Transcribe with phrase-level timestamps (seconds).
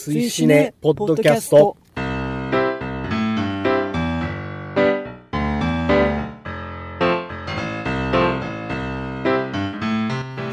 [0.00, 1.76] 追試ねポッドキャスト。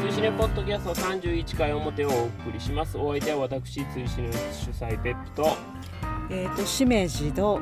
[0.02, 2.98] 追試ねポッドキャスト31回表をお送りします。
[2.98, 5.56] お相手は私追試ね主催ペップと
[6.28, 7.60] えっ、としめじと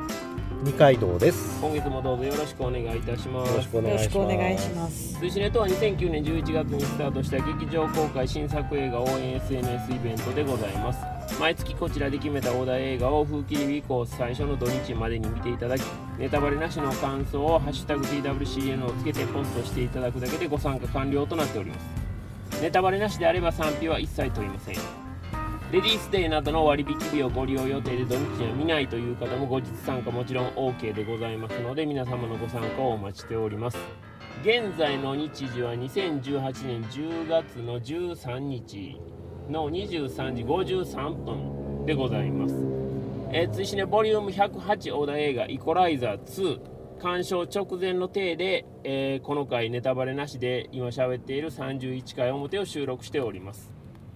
[0.63, 1.61] 二階堂です。
[1.61, 3.51] 今月もどうぞよろしくお願いいたします。
[3.51, 4.09] よろしくお願いします。
[4.09, 5.19] くお願いします。
[5.19, 15.81] 追試ねとは2009年11月にスタートした劇場公開新作映画応援 SNS イベントでございます毎月こちらで決めたお題映画を風切り日以降最初の土日までに見ていただき
[16.17, 22.61] ネタバレなしの感想を「ハッシュタグ #TWCN」をつけてポストしていただくだけでご参加完了となっております。
[22.61, 24.75] ネタバレなしであれば賛否は一切問いません。
[25.71, 33.77] レディースデーなどの割引日をご利用予定で土日は見ないという方も後日参加もちろん OK でございますので皆様のご参加をお待ちしております。
[34.41, 39.14] 現在の日時は2018年10月の13日。
[39.49, 42.55] の23時53分でございます。
[43.31, 46.59] えー、ツイシネボリューム108オーダー映画「イコライザー2」
[46.99, 53.71] 鑑賞直前の体で、えーこの回ネタバレなしで今喋っている31回表を収録しております。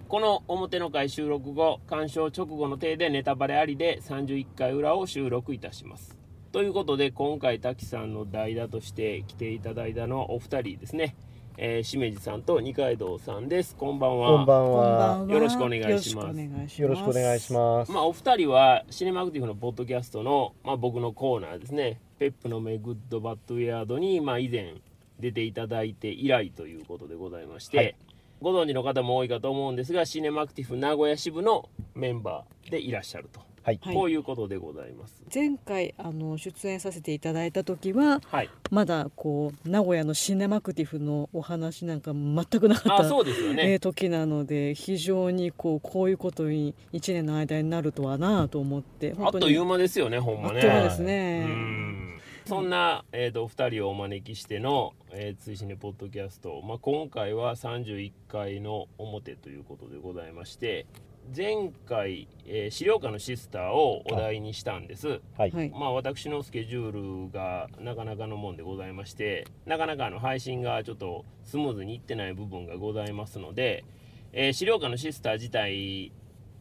[0.08, 6.18] この表の回収録後鑑賞直後の体でネタバレありで31回裏を収録いたします。
[6.50, 11.14] ということで今回滝さんの代打として来ていただいたのはお二人ですね、
[11.62, 13.76] えー、しめじさんと二階堂さんです。
[13.76, 14.28] こんばんは。
[14.30, 15.26] こんばんは。
[15.28, 16.32] よろしくお願いします。
[16.32, 16.82] よろしくお願いします。
[16.82, 17.92] よろしくお願いします。
[17.92, 24.76] まあ、お二人はシネマクティフのポッドキャストの、まあ、僕のコーナーですね「ペップの目 Good Bad Weird に」まあ、以前
[25.18, 27.94] 出ていただいて以来ということでございまして、はい。
[28.40, 35.22] ご存知の方も多いかと思うんですがシネマクティブ名古屋支部のメンバーでいらっしゃると、はいはいこういうことでございます。
[35.32, 43.08] 前回あの出演させていただいた時ははい、まだこう名古屋のシネマクティフのお話なんか全くなかあった。
[43.08, 50.56] そうですよね、えー時なので非常にこうこういうことに1年の間になるとはなと思ってあっという間ですよねほんまね。
[50.56, 51.46] あっという間ですね。
[51.46, 60.86] うんそんな、えー、とお二人をお招きしての「えー、追試ねポッドキャスト」まあ、今回は31回の表ということでございまして
[61.34, 65.20] 前回、えー資料館のシスターをお題にしたんです。
[65.38, 65.70] はいはい。
[65.70, 73.84] まあ、私のスケジュールがなかなかのもんでございましてなかなかあの配信がちょっとスムーズにいってない部分がございますので、
[74.32, 76.12] えー資料館のシスター自体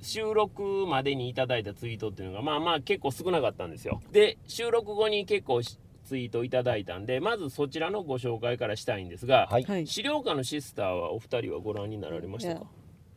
[0.02, 9.86] 収録までにいただいたツイートっていうのがまあまあ結構少なかったんですよで収録後に結構しツイートいただいたんでまずそちらのご紹介からしたいんですが、はいはい。
[9.88, 12.66] 資料館のシスターはお二人はご覧になられましたか？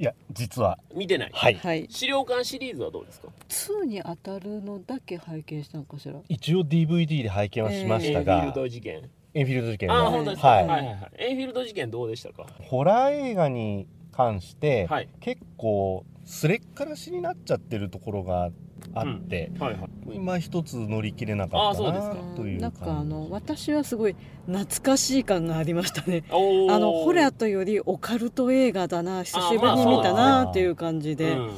[0.03, 1.87] いや実は見てない、はいはい。
[1.89, 6.17] 資料館シリーズはどうですか？2に当たるのだけ拝見したのかしら？
[6.29, 10.49] 一応 DVD で拝見はしまエンフィしたが、ールド事件エンフィールド事件あ本当ですか？
[10.49, 12.49] ははいい、はい、はいエンフィールド事件どうでしたか？
[12.63, 15.09] ホラー映画に関して、はい。
[15.21, 18.51] 結構すれっからしになっちゃってるところが
[18.95, 19.91] あって、はい、はい。
[20.15, 22.17] 今一つ乗り切れなかったなあそうですか。
[22.37, 24.17] というなんかあ感の私はすごい
[24.47, 26.25] 懐かしい感がありましたね。
[26.31, 26.33] あ
[26.79, 31.51] のホラーというよりオカルト映画だな久しぶりに見たなっていう感じで、うん。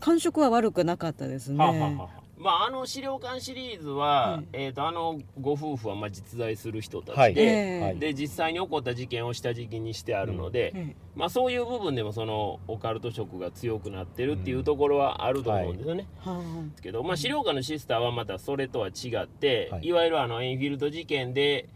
[0.00, 1.58] 感触は悪くなかったですね。
[1.58, 2.08] はははは
[2.40, 7.34] まあ、あの資料館シリーズは、はいえっ、と、あのご夫婦は、まあ、実在する人たちはい。
[7.34, 7.42] で。
[7.42, 7.80] ええ。
[7.82, 7.98] はい。
[7.98, 16.06] で実際に起こった事件を下敷きにしてあるので、えまあ、そういう部分でもそのオカルト色が強くなってるっていうところはあると思うんですよね。
[16.26, 16.38] えは
[16.70, 19.86] ですけど、まあ、資料館のシスターはまたそれとは違って、はい。
[19.86, 21.68] い、わゆるあのエンフィールド事件で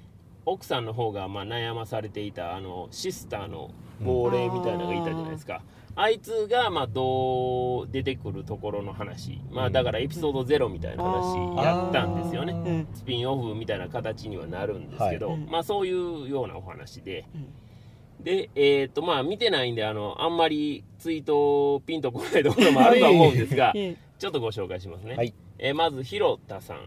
[0.46, 3.70] 奥さんの方がまあ悩まされていたあのシスターの
[4.00, 5.62] 亡霊みたいなのがいたじゃないですか、
[5.96, 12.86] あいつがまあどう出てくるところの話、まあ、だからエピソードゼロみたいな話やったんですよね。
[12.94, 17.26] スピンオフみたいな形にはなるんですけど、はいまあ、そういうようなお話で。
[17.34, 18.24] うん。
[18.24, 25.14] で、えっ、と、まあ、見てないんで、あの、あんまりツイートピンとこないところもあるとは思うんですが、えちょっとご紹介しますね。
[25.14, 25.34] はい。
[25.58, 26.78] えーまず、広田さん。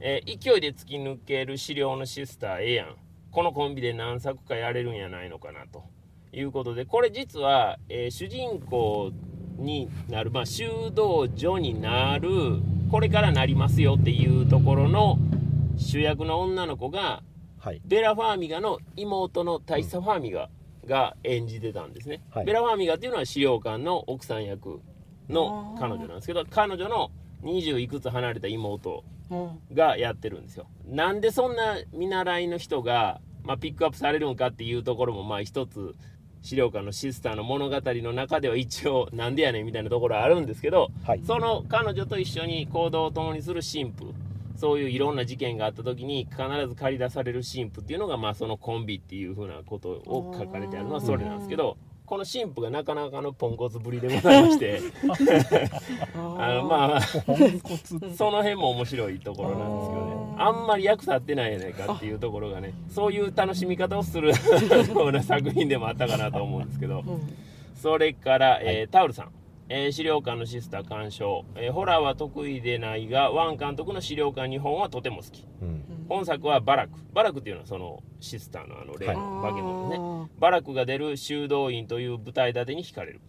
[0.00, 2.96] えー勢いで突き抜ける資料のシスターええやん。
[3.34, 5.82] このコンビで何作かやれるんやないのかなと
[6.34, 9.12] いうことで、これ実は、えー主人公
[9.56, 12.28] になる、まあ、修道女になる、
[12.90, 15.18] これからなりますよっていうところの
[15.76, 17.22] 主役の女の子が、
[17.58, 17.80] はい。
[17.84, 20.50] ベラ・ファーミガの妹の大佐ファーミガ
[20.86, 22.44] が演じてたんですね、はい。
[22.44, 24.80] ベラ・ファーミガっていうのは資料館の奥さん役
[25.28, 27.10] の彼女なんですけど彼女の
[27.42, 29.58] 20いくつ離れた妹うん。
[29.74, 30.66] がやってるんですよ。
[30.86, 35.94] なんでそんな見習いの人が、まあ、ピックアップされるんかっていうところもまあ一つ
[36.44, 41.22] 資料館のシスターの物語の中では一応なんでやねんみたいなところはあるんですけどはい。
[41.26, 44.14] その彼女と一緒に行動を共にする神父
[44.56, 54.80] そういういろんな事件があった時に必ず借り出される神父っていうのがまあそのコンビっていうふうなことを書かれてあるのはそれなんですけどこの神父がなかなかのポンコツぶりでございまして。
[56.14, 57.00] あのまあ
[58.16, 60.34] その辺も面白いところなんですけどね。
[60.36, 64.34] あんまり役立ってないやないかっていうところがねそういう楽しみ方をする よ
[65.06, 67.00] うな作品でもあったかなと思うんですけど。
[67.00, 67.34] うん。
[67.74, 69.28] それから、えータオルさん、
[69.68, 75.46] えー資料館のシスター鑑賞、えーホラーは得意でないがワン監督の資料館日本はとても好き。
[75.62, 76.06] うん。
[76.08, 76.98] 本作はバラク。
[77.12, 79.06] バラクっていうのはそのシスターのあの例。
[79.06, 79.16] はい。
[79.16, 83.20] の化け物ね、あバラクが出る修道院という舞台立てに惹かれる。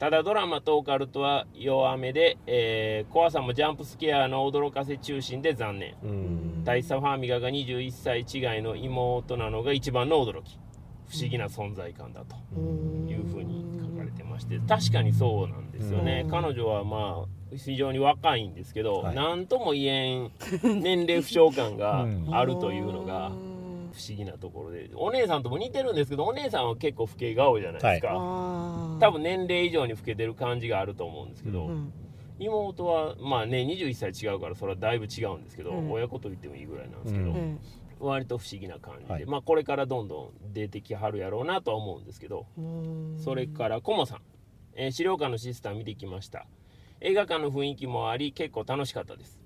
[0.00, 5.94] ただドラマとオカルトは弱めで、えー怖さもジャンプスケアの驚かせ中心で残念。
[6.02, 6.64] うん。
[6.64, 10.58] 大佐ファーミガが21歳違いの妹なのが一番の驚き。
[11.06, 12.34] 不思議な存在感だと。
[12.56, 13.63] ーいうふうに
[14.04, 16.30] 書かれてまして確かにそうなんですよね、うん。
[16.30, 19.14] 彼女はまあ非常に若いんですけど、はい。
[19.14, 20.32] 何とも言えん
[20.82, 22.34] 年齢不詳感がうん。
[22.34, 23.30] あるというのが
[23.92, 28.98] 不思議なところでお姉さんとも似てるんですけどお姉さんは結構老け顔じゃないですか、あー。
[28.98, 31.92] 多分年齢以上に老けてる感じがあると思うんですけど、うん。
[32.40, 35.92] 妹はまあね21歳違うからそれはだいぶ違うんですけど、うん。
[35.92, 37.36] 親子と言ってもいいぐらいなんですけど、うん。
[37.36, 37.58] え
[38.00, 42.46] 割と不思議な感じで、はいまあこれからどんどん出てきはるやろうなとは思うんですけど、
[43.22, 44.18] それからコモさん、
[44.74, 46.46] えー資料館のシスター見てきました。
[47.00, 49.38] 映画館の雰囲気もあり結構楽しかったです。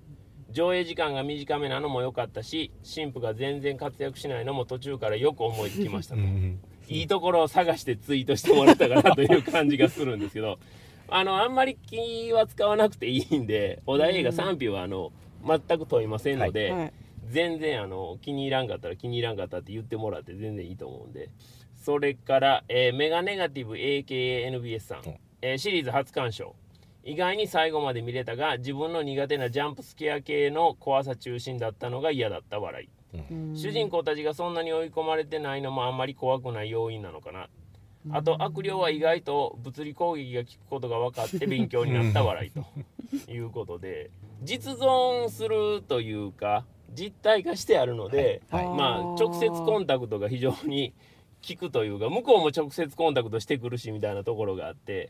[0.51, 6.21] 上映時間が短めなのも良かったし神父が全然活躍しないのも途中からよく思いつきましたと。
[6.21, 6.59] うん
[6.89, 10.57] いいところを探してツイートしてもらったかなという感じがするんですけど
[11.07, 15.11] あのあんまり気は使わなくていいんでお題映画賛否はあの
[15.45, 16.93] 全く問いませんので、はい
[17.29, 21.29] 全然あの気に入らんかったら気に入らんかったって言ってもらって全然いいと思うんで。
[21.75, 25.15] それから、えーメガネガティブ AKANBS さん、うん。
[25.41, 26.55] えーシリーズ初鑑賞。
[27.03, 32.89] 意外に最後まで見れたが自分の苦手なジャンプスケア系の怖さ中心だったのが嫌だった笑い。
[33.31, 33.55] うん。
[33.55, 37.47] 主人公たちがそんなに追い込まれてないのもあんまり怖くない要因なのかな。
[38.11, 44.09] あと悪霊は意外と物理攻撃が効くことが分かって勉強になった笑いということで。
[44.41, 48.65] 実存するというか実体化してあるので、はい。
[48.67, 50.93] まあ直接コンタクトが非常に
[51.47, 55.09] 効くというか向こうも直接コンタクトしてくるしみたいなところがあって、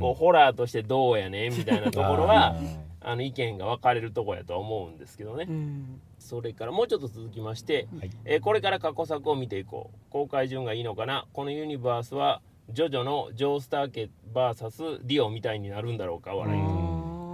[0.00, 2.56] こうホラーとしてどうやねんみたいなところは
[3.00, 5.46] あの意見が分かれるところやとは思うんですけどね。
[5.48, 6.00] うん。
[6.18, 8.10] それからもうちょっと続きまして、はい。
[8.24, 9.98] えーこれから過去作を見ていこう。
[10.10, 11.26] 公開順がいいのかな？
[11.32, 12.40] このユニバースは
[12.70, 16.34] ジョジョのジョースター家 VS ディオみたいになるんだろうか？
[16.34, 16.58] 笑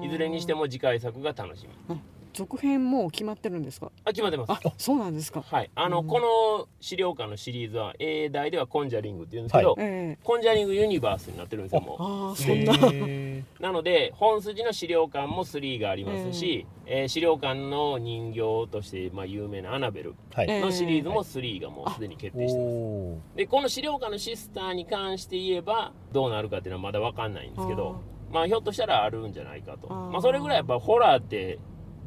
[0.03, 1.97] いいずれにしても次回作が楽しみ
[2.35, 3.91] 続編もう決まってるんですか？
[4.05, 4.53] あ決まってます。
[4.53, 5.41] あそうなんですか。
[5.43, 5.71] はい。
[5.75, 6.07] あの、うん。
[6.07, 11.97] この資料館のシリーズは英題ではコンジャリングっていうんですけど、ええコンジャリングユニバースになってるんですよもう。
[12.03, 12.75] ああそんな。
[12.93, 18.41] へ なので本筋の資料館も3がありますし、えー資料館の人形
[18.71, 23.37] として、まあ、有名なアナベルのシリーズも3がもうすでに決定してます、おー。
[23.37, 27.97] でこの資料館のシスターに関して言えばどうなるかっていうのはまだ分かんないんですけど
[28.31, 29.89] まあひょっとしたらあるんじゃないかと。
[29.89, 31.59] まあ、それぐらいやっぱホラーって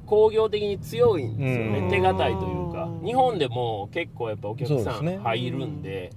[0.08, 1.80] 工業的に強いんですよね。
[1.80, 1.90] うん。
[1.90, 2.86] 手堅いというか。
[2.86, 3.06] うん。
[3.06, 6.12] 日本でも結構やっぱお客さん入るんで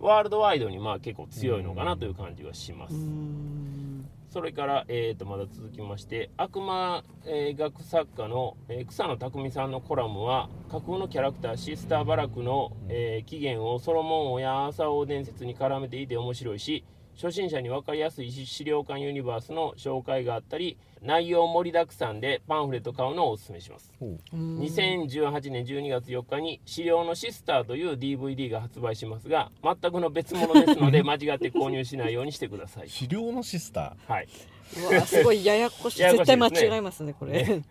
[0.00, 2.94] ワールドワイドにまあ結構強いのかなという感じはします。
[2.94, 2.98] う。
[2.98, 4.08] ん。
[4.28, 16.84] それから、えー、とまだ続きまして悪魔、えー学作家の、えー草野匠さんのコラムは架空のキャラクターシスター・バラクの、えー起源をソロモン王やアーサー王伝説に絡めていて面白いし
[17.16, 23.92] 初心者に分かりやすい資料館ユニバースの紹介があったり内容盛りだくさんでパンフレット買うのをおすすめします。
[24.00, 24.04] う。
[24.04, 24.58] ん。
[24.58, 32.88] 2018年12月4日に「資料のシスター」という DVD が発売しますが全くの別物ですので 間違って購入しないようにしてください。
[32.88, 34.28] 資料のシスタはい、
[34.90, 36.02] うわすごいややこしい。
[36.02, 37.44] ややこしい絶対間違えますねこれ。
[37.44, 37.62] ね。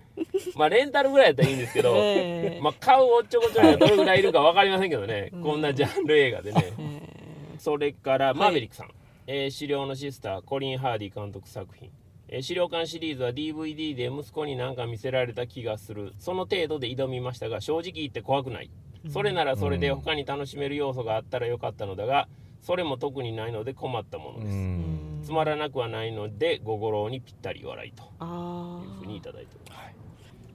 [0.55, 2.59] まあレンタルぐらいやったらいいんですけど、ええ。
[2.61, 6.73] まあ買うおっちょこちょいがどれぐらいいるか分かりませんけどね、うんこんなジャンル映画でね。
[6.77, 7.57] え。
[7.57, 8.89] それからマーベリックさん、
[9.25, 11.91] えー資料のシスターコリン・ハーディ監督作品、
[12.27, 16.13] えー資料館シリーズは DVD で息子に何か見せられた気がする。
[16.19, 18.69] その程度で挑みましたが正直言って怖くない。
[19.09, 22.27] それならそれで他に楽しめる要素があったらよかったのだが
[22.61, 25.21] それも特にないので困ったものです、ん。
[25.23, 28.03] つまらなくはないのでご五郎にぴったり笑いと。
[28.19, 29.83] あいうふうにいただいております。
[29.83, 29.95] はい。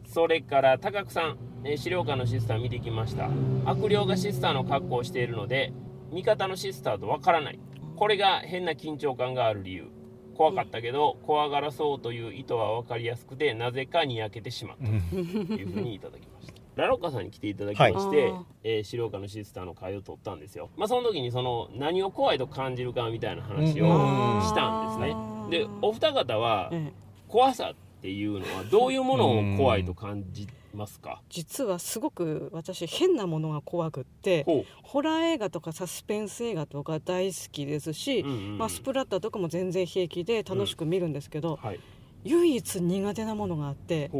[0.06, 3.28] それから高久さん、えー資料館のシスター見てきました。
[3.66, 5.72] 悪霊がシスターの格好をしているので
[6.12, 7.58] 味方のシスターとわからない
[7.98, 9.88] これが変な緊張感がある理由。
[10.36, 14.88] 怖かったけど怖がらそうという意図は分かりやすくてなぜかにやけてしまった。
[14.88, 15.00] うん。
[15.48, 16.52] というふうにいただきました。
[16.80, 18.44] ラロッカさんに来ていただきまして、はい。
[18.62, 20.70] えー資料館のシスターの会を取ったんですよ。
[20.76, 24.42] まあその時にその何を怖いと感じるかみたいな話をうん。
[24.42, 25.06] したんで
[25.50, 25.66] すね。
[25.66, 26.92] でお二方はええ。
[27.26, 31.22] 怖さっていうのはどういうものを怖いと感じますか？
[31.28, 38.58] 実はすごく私変なものが怖くってほホラー映画とかサスペンス映画とか大好きですし、う、うんうんうん。
[38.58, 41.80] まあ、スプラッターとかも全然平気で楽しく見るんですけど、はい。
[42.24, 44.10] 唯一苦手なものがあって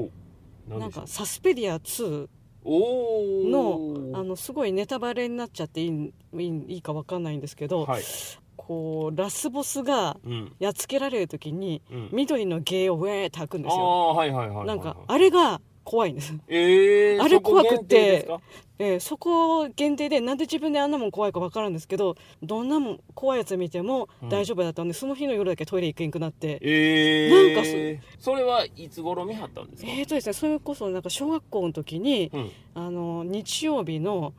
[0.68, 2.28] なんかサスペリア2
[2.64, 6.12] おおのあのすごいネタバレになっちゃっていい
[6.68, 8.02] いいか分かんないんですけど、はい。
[8.56, 10.52] こうラスボスがうん。
[10.58, 12.08] やっつけられる時にうん。
[12.12, 13.78] 緑の芸をウェーって吐くんですよ。
[13.78, 14.66] ああはいはいはいはい。
[14.66, 18.20] なんかあれが怖いんです、えー、あれ怖くて。
[18.20, 18.40] そこ
[18.80, 22.14] えーそこ限定でなんで自分であんなもん怖いか分かるんですけど
[22.44, 26.60] どんなもん怖いやつ見ても大丈夫だったんで、その日の夜だけトイレ行けんくなって。
[26.60, 32.50] えー、なんかそれはいつ頃見はったんですか、えーとですねそれこそなんか小学校の時に、うん。
[32.74, 34.32] あの日曜日の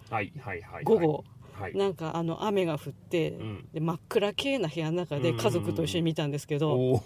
[0.85, 1.75] 午後、はい。
[1.75, 3.67] なんかあの雨が降って、うん。
[3.73, 7.03] で真っ暗系な部屋の中で家族と一緒に見たんですけど、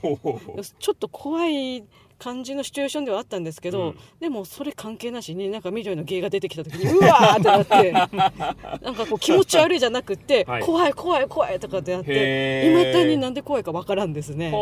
[0.77, 1.83] ちょっと怖い
[2.23, 3.97] 感じのシチュエーションではあったんですけど、うん。
[4.19, 10.61] でもそれ関係なしになんか緑の芸が出てきた時にうわーってなって なんかこう気持ち悪いじゃなくって、はい。
[10.63, 14.53] 怖い怖い怖いとかってなっていまだになんで怖いかわからんですね。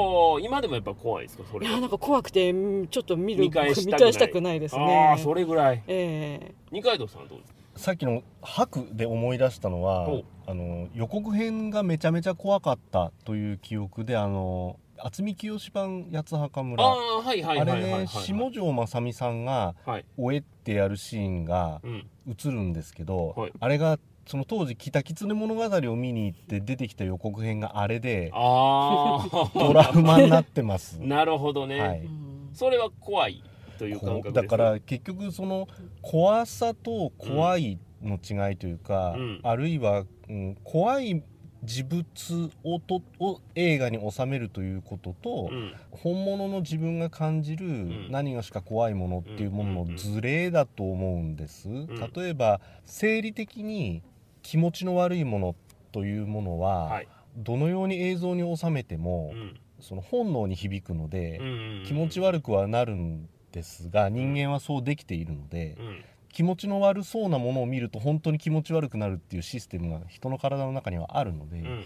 [0.42, 1.72] 今でもやっぱ怖いですかそれは。
[1.72, 4.14] いやなんか怖くてうんちょっと見る見返したくない。
[4.14, 5.12] したくないですあね。
[5.16, 5.18] あ。
[5.18, 5.84] それぐらい。
[5.88, 7.62] え二階堂さんはどうですか？
[7.76, 10.08] さっきの「白」で思い出したのは
[10.46, 22.08] あの予告編がめちゃめちゃ怖かったという記憶であの渥美清版八つ墓あ村あれね下條正美さんがはい「おえ」ってやるシーンがうん。
[22.28, 23.54] 映るんですけど、はい。
[23.60, 31.00] あれがその当時「北狐物語」を見に行って出てきた予告編があれであトラウマになってます。
[31.02, 32.08] あ なるほどね、はい。
[32.54, 33.44] それは怖い
[33.78, 35.68] という感こ覚ですうだから結局その
[36.02, 39.40] 怖さと怖いの違いというか、うん。
[39.44, 41.24] あるいは、うん、怖い
[41.64, 45.74] 事物をとを映画に収めるということと、うん。
[45.92, 48.12] 本物の自分が感じるん。
[48.12, 51.88] 何がしか怖いものっていうもののズレだと思うんです、ん。
[51.88, 54.02] 例えば生理的に
[54.42, 55.56] 気持ちの悪いもの
[55.92, 57.08] というものは、はい。
[57.38, 59.60] どのように映像に収めても、うん。
[59.80, 61.84] その本能に響くので、うん。
[61.86, 71.84] 気持ち悪くはなるんですが人間はそうできているので、うん気持ちの悪そうなものを見ると本当に気持ち悪くなるっていうシステムが人の体の中にはあるので、うんうんうん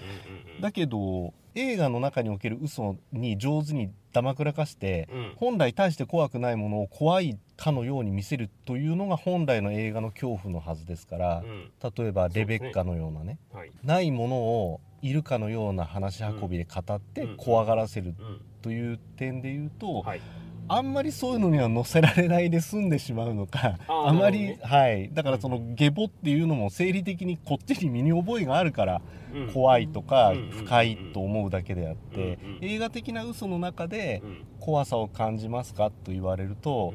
[0.62, 5.34] だけど映画の中における嘘に上手にだまくらかして、うん。
[5.38, 11.72] 本来大して怖くないものを怖いかのように見せるというのが本来の映画の恐怖のはずですから、うん。
[11.82, 13.72] 例えばレベッカのようなねはい。
[13.84, 17.38] ないものをいるかのような話し運びで語ってうん。
[17.38, 18.42] 怖がらせるうん。
[18.62, 20.22] という点で言うと、はい
[20.68, 25.10] あんまりそういうのには載せられないで済んでしまうのかあーあまり、なるほはい。
[25.14, 29.02] だからその下ボっていうのも生理的にこっちに身に覚えがあるから
[29.34, 29.54] うん。
[29.54, 30.50] 怖いとかうん。
[30.50, 34.46] 深いと思うだけであって映画的な嘘の中でうん。
[34.60, 36.94] 怖さを感じますかと言われると、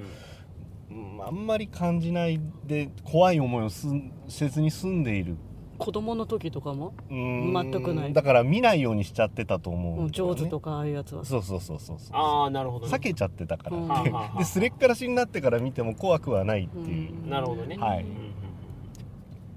[0.90, 1.20] うん。
[1.24, 5.36] あんまり感じないで怖い思いをせずに済んでいる
[5.80, 7.70] 子供の時とかも、うーん。
[7.72, 8.12] 全くない。
[8.12, 11.24] だから見ないようにしちゃってたと思ううんんですよね、上手とかああいうやつは。
[11.24, 12.16] そうそうそうそうそう。
[12.16, 12.92] ああなるほどね。
[12.92, 14.38] 避けちゃってたから、うん。
[14.38, 17.30] ですれっからしになってから見ても怖くはないっていう、うん。
[17.30, 17.76] なるほどね。
[17.78, 18.02] はい。
[18.02, 18.30] うん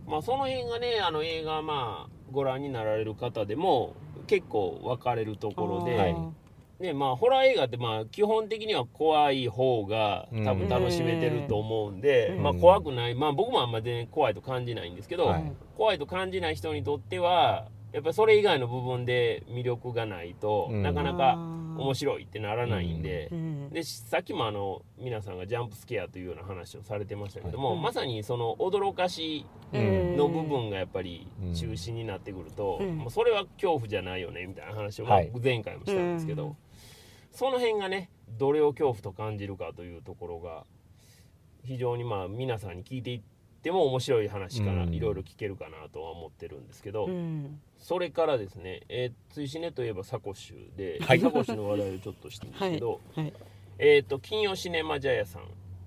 [0.08, 3.96] まあその辺がねあの映画まあご覧になられる方でも
[4.27, 6.15] 結構分かれるところで、はい
[6.80, 12.44] ねまあホラー映画ってまあ基本的には怖い方が多分楽しめてると思うんで、うん。
[12.44, 15.51] まあ怖くないまあ僕もあんまり全然怖いと感じないんですけど、はい。
[15.77, 20.84] 怖いと感じない人にとってはやっぱりそれ以外の部分で魅力がないと、うん。
[20.84, 23.70] なかなか面白いってならないんで、うん。
[23.70, 30.18] でさっきもあの皆さんがジャンプスケアというような話をされてましたけども、はいまさにその驚かしうん。
[30.18, 31.53] の部分がやっぱりうん。
[31.53, 32.98] 中心になってくると、うん。
[32.98, 35.32] もうそれは恐怖じゃないよねみたいな話をはい。
[35.42, 36.58] 前回もしたんですけど、うん
[37.34, 40.63] その辺がねどれを恐怖と感じるかというところが
[41.63, 43.22] 非常にまあ皆さんに聞いていっ
[43.63, 44.94] ても面白い話からうん。
[44.94, 47.60] いろいろ聞けるかなとは思ってるんですけど、うん。
[47.78, 51.20] それからですね、えー、追試ねといえばサコッシュで、はい。
[51.20, 53.34] サコッシュの話題をちょっとしてるんですけど、はい。
[53.80, 55.44] えっ、と金曜シネマジャヤさん、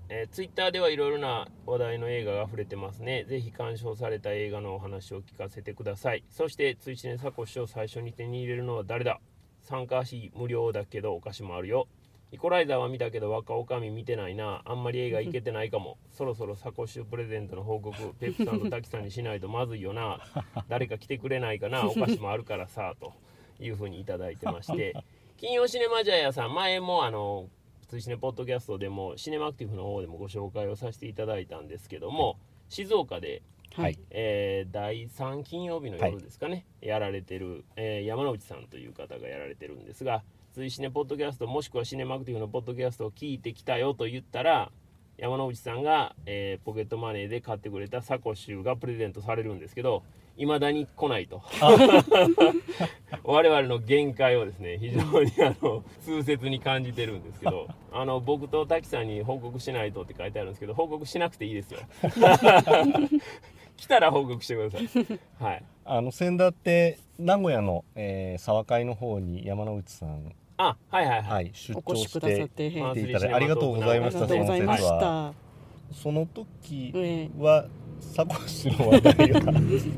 [0.09, 3.25] えー、ツイッターではいろいろな話題の映画が溢れてますね。
[3.25, 6.23] ぜひ鑑賞された映画のお話を聞かせてください。
[6.31, 9.21] そして追試ねサコッシュを最初に手に入れるのは誰だ
[9.67, 11.87] 参加費無料だけどお菓子もあるよ。
[12.31, 14.61] イコライザーは見たけど若女将見てないな。
[14.63, 15.97] あんまり映画行けてないかも。
[16.11, 20.21] そろそろサコッシュプレゼントの報告ペップさんとタキさんにしないと まずいよな。
[20.69, 21.85] 誰か来てくれないかな。
[21.85, 23.11] お菓子もあるからさと
[23.59, 24.95] いうふうにいただいてまして。
[25.35, 26.53] 金曜シネマジャヤさん。
[26.53, 27.49] 前もあの
[27.89, 32.37] 追試ねポッドキャストでもシネマアクティブの方でもご紹介をさせていただいたんですけども
[32.69, 33.41] 静岡で、
[33.75, 33.99] はい。
[34.09, 44.71] えー第3金曜日の夜ですかね、やられてる、えー山之内さんという方がやられてるんですが追試ねポッドキャストもしくはシネマアクティブのポッドキャストを聞いてきたよと言ったら
[45.17, 50.03] 山之内さんが、えーポケットマネーで買ってくれたサコッシュがプレゼントされるんですけど
[50.37, 51.41] いまだに来ないと。
[53.23, 61.79] 我々の限界をですね非常にあの痛切に感じてるんですけどあの僕と滝さんに報告しないとって書いてあるんですけど報告しなくていいですよ
[63.77, 64.89] 来たら報告してください。
[65.43, 65.63] はい。
[65.85, 72.73] あの先だって名古屋の、えー、沢会の方に山之内さん、あはいはいはい、はい、出お張し越しくださて来てい
[73.13, 75.93] ただいてありがとうございありがましたとうございましその説はた。
[75.93, 77.65] その時えは
[77.99, 79.41] サコッシュの話題が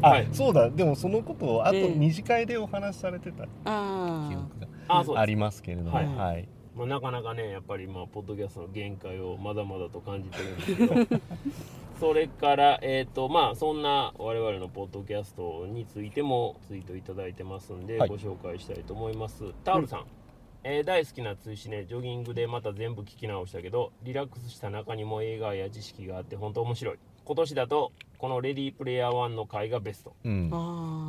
[0.07, 0.27] あ、はい。
[0.31, 0.69] そうだ。
[0.69, 1.95] でもそのことをあとええ。
[1.95, 4.29] 二次会でお話しされてた記あ
[5.01, 6.47] 憶がありますけれども、ははいい、
[6.79, 11.19] まあ、なかなかねやっぱりまあポッドキャストの限界をまだまだと感じてるんですけど。
[11.99, 18.09] それからえっ、とまあそんな我々のポッドキャストについてもツイートいただいてますんで、はい。
[18.09, 19.43] ご紹介したいと思います。
[19.65, 20.05] タオルさん、
[20.63, 30.15] えー大好きな追試ねジョギングでまた全部聞き直したけどリラックスした中にも映画や知識があって本当面白い今年だとこの「レディープレイヤー1」の回がベスト。
[30.25, 30.49] うん。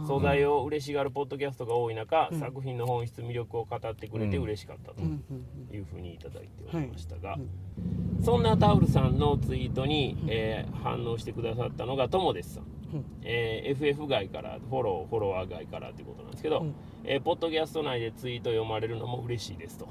[0.06, 2.38] 素材を嬉しがるポッドキャストが多い中、うん。
[2.38, 5.24] 作品の本質魅力を語ってくれて嬉しかったとうん。
[5.30, 8.22] うんいうふうにいただいておりましたが、うん。
[8.22, 13.04] そんなタオルさんのツイートに、えー反応してくださったのがともですさん、うん。
[13.22, 16.74] えー FF 外からフォローフォロワー外からということなんですけど、うん。
[17.04, 19.88] えーポッドキャスト内でツイート読まれるのも嬉しいですと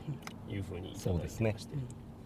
[0.48, 1.54] いうふうにいただいてそうですね。
[1.54, 1.76] まして、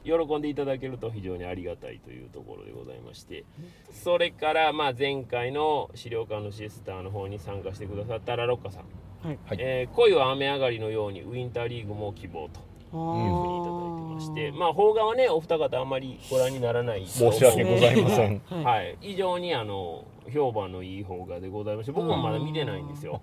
[0.03, 3.45] 喜んでいただけると非常にありがたいというところでございまして。
[3.91, 8.83] それからまあ前回の資料館のシスターの方に参加してくださったラロッカさん、
[9.27, 9.39] はい。
[9.45, 9.57] はい。
[9.60, 12.60] えー恋は雨上がりのようにウィンターリーグも希望と
[12.91, 14.51] あいうふうにいただいてまして。
[14.51, 18.41] まあ邦画はねお二方あんまりご覧にならない申し訳ございません。
[18.50, 21.91] はい、はい、非常にあの評判のいい邦画でございまして。
[21.91, 23.22] 僕もまだ見てないんですよ。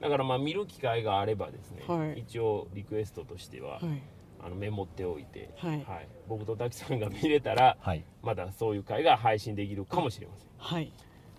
[0.00, 2.20] だからまあ見る機会があればですね、はい。
[2.20, 3.82] 一応リクエストとしては、はい
[4.44, 6.08] あのメモっておいて、はい。
[6.28, 8.04] 僕と滝さんが見れたらはい。
[8.22, 10.48] まだそういう回が配信できるかもしれません。
[10.58, 10.92] はい。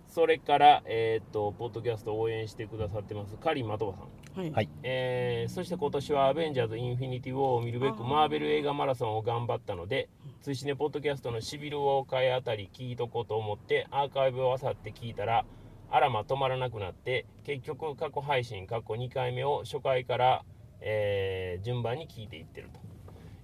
[0.08, 4.40] それから、えーっとポッドキャストを応援してくださってますカリン・マトバさん。
[4.42, 4.52] はい。
[4.52, 4.70] はい。
[4.84, 10.10] えーそして今年は「アベンジャーズ・インフィニティ・ウォー」を見るべくマーベル映画マラソンを頑張ったので
[10.42, 15.46] 追試ねポッドキャストの「シビル・ウォーカー」あたり聞いとこうと思ってアーカイブを漁って聞いたら
[15.90, 20.44] あらま止まらなくなって結局過去配信過去2回目を初回から、
[20.82, 22.80] えー順番に聞いていってると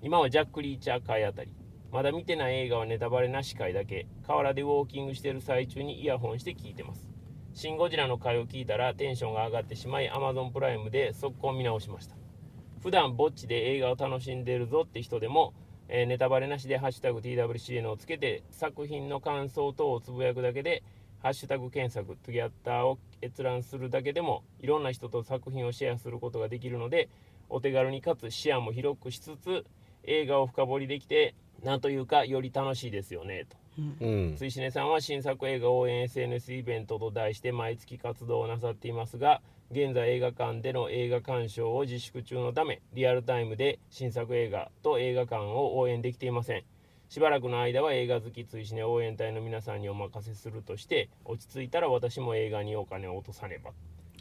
[0.01, 1.51] 今はジャック・リーチャー回あたり。
[1.91, 4.07] まだ見てない映画はネタバレなし回だけ。
[4.25, 7.05] 河原でウォーキングしてる最中にイヤホンして聞いてます。
[7.53, 12.15] シン・ゴジラの回を聞いたらテンションが上がってしまい Amazon プライムで速攻見直しました。
[12.81, 15.53] 普段ぼっちで映画を楽しんでるぞって人でも、
[15.89, 20.81] えーネタバレなしで「ハッシュタグ #TWCN」をつけて作品の感想等をつぶやくだけで
[21.21, 27.09] ハッシュタグ検索トゥギャッターを閲覧するだけでもいろんな人と作品をシェアすることができるので
[27.49, 29.65] お手軽にかつ視野も広くしつつ
[30.03, 33.57] 映画を深掘りできてなんというかより楽しいですよねと。
[34.01, 34.35] うん。
[34.37, 46.63] 追試ねさんは新作映画応援 SNS イベントと題して毎月活動をなさっていますが現在映画館での映画鑑賞を自粛中のためリアルタイムで新作映画と映画館を応援できていません。
[47.09, 53.71] しばらくの間は映画好き追試ね応援隊の皆さんにお任せするとして落ち着いたら私も映画にお金を落とさねば。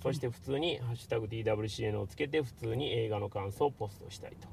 [0.03, 4.49] そして普通に「ハッシュタグ #TWCN」をつけて普通に映画の感想をポストしたいと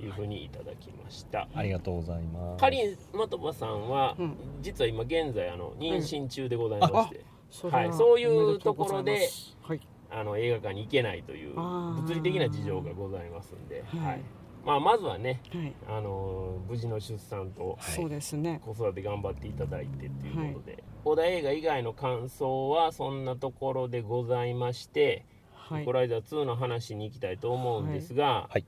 [0.00, 1.48] いうふうにいただきました。
[1.54, 2.60] ありがとうございます。
[2.60, 4.34] かりんまとばさんは、うん。
[4.62, 9.28] 実は今現在あの妊娠中でございまして、それははいそういうところで
[9.62, 9.80] はい。
[10.12, 14.00] あの映画館に行けないという物理的な事情がございますんで、はい。
[14.00, 14.20] はい。
[14.64, 15.74] まあ、まずはね、はい。
[15.88, 18.60] あの無事の出産とそうですね。
[18.64, 25.82] 子育て頑張っていただいてっていうことで、小田映画以外の感想はそんなところでございまして、はい。
[25.82, 28.64] イコライザー2の話に行きたいと思うんですが、はい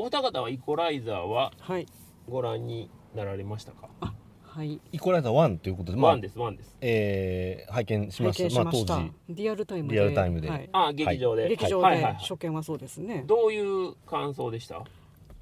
[0.00, 1.86] お二方はイコライザーははい。
[2.26, 3.90] ご覧になられましたか、
[4.42, 4.80] はい。
[4.92, 6.74] イコライザー1ということで、まあワンですワンです。
[6.80, 8.44] えー拝見しま拝した。
[8.44, 9.34] 見しました、まあ、当時。
[9.42, 9.94] リアルタイムで。
[9.94, 10.48] リアルタイムで。
[10.48, 10.68] はい。
[10.72, 12.14] あ劇場で、劇場ではいはいはい。
[12.14, 13.24] 初見はそうですね。
[13.26, 14.78] どういう感想でした？
[14.78, 14.84] あ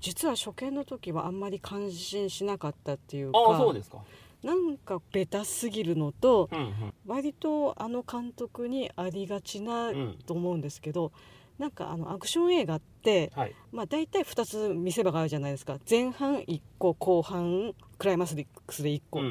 [0.01, 3.99] 実は初見の時はあんまり感心しなかったっていうかあそうですか。
[4.43, 6.95] なんかベタすぎるのとうんうん。
[7.07, 11.13] 割とあの監督にありがちなうんと思うんですけど、
[11.59, 12.87] なんかあのアクション映画って、
[13.35, 13.55] はい。
[13.73, 15.79] まあ、大体2つ見せ場があるじゃないですか。
[15.89, 19.29] 前半1個後半クライマックスで1個、うんう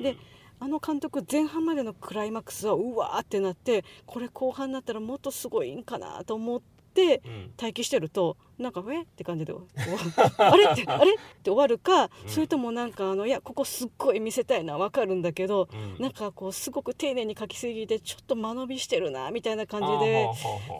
[0.00, 0.02] ん。
[0.02, 0.16] で
[0.60, 6.60] あの監督前半までのクライマックスはうわーってなってこれ後半になったらもっとすごいんかなと思っ
[6.94, 7.50] てうん。
[7.60, 9.02] 待機してるとなんか「え？
[9.02, 9.52] っ?」て感じで
[10.38, 10.64] あれ？
[10.64, 11.12] ってあれ？
[11.12, 12.10] って終わるか、うん。
[12.28, 16.02] それともなんかあのいやここすっごい見せたいのは分かるんだけど、うん。
[16.02, 20.28] なんかこうすごく丁寧に書きすぎてちょっと間延びしてるなみたいな感じで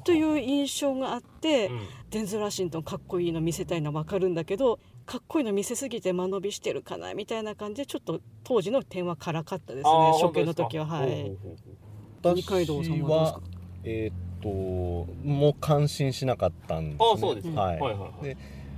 [0.05, 1.81] という印象があって、うん。
[2.11, 9.91] デンゼル・ワシントンかっこいいの見せたいのは分かるんだけどかっこいいの見せすぎて間延びしてるかなみたいな感じでちょっと当時の点は辛かったですね
[10.23, 11.33] 初見の時ははい。
[12.23, 13.41] 二階堂さんはどうですか？
[13.85, 18.25] えーっともう感心しなかったんです、ね、ああそうですか、はい、はいはいはい。
[18.25, 18.37] で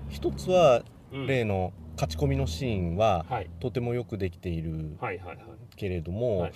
[0.09, 1.27] 一つはうん。
[1.27, 3.51] 例の勝ち込みのシーンははい。
[3.61, 5.39] とてもよくできているはいはいはい。
[5.77, 6.53] けれども、はい。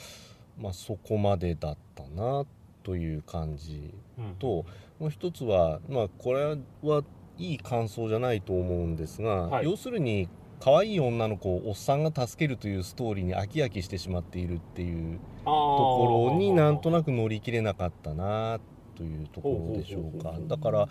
[0.58, 2.44] まあ、そこまでだったな
[2.82, 4.64] という感じうんと
[4.98, 7.02] もう一つは、まあ、これは
[7.38, 9.64] いい感想じゃないと思うんですが、はい。
[9.64, 10.28] 要するに
[10.60, 18.60] 可愛い女の子をおっさんが助けるというストーリーに飽き飽きしてしまっているっていうとところになんとななく乗り切れなかったな
[19.00, 20.34] というところでしょうか。
[20.46, 20.88] だから